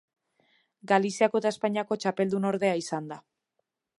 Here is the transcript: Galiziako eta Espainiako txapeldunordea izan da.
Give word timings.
Galiziako 0.91 1.41
eta 1.43 1.51
Espainiako 1.57 1.99
txapeldunordea 2.05 2.75
izan 2.83 3.15
da. 3.15 3.21